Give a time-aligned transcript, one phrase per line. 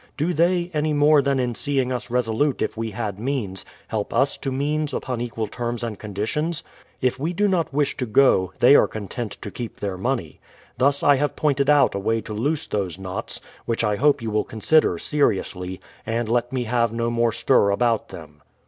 [0.17, 4.35] Do they, any more than in seeing us resolute if we had means, help us
[4.37, 6.63] to means upon equal terms and conditions?
[7.01, 10.39] If we do not wish to go, they are content to keep their money.
[10.79, 14.31] Thus I have pointed out a way to loose those knots, which I hope you
[14.31, 18.41] will consider seriously, and let me have no more stir about them.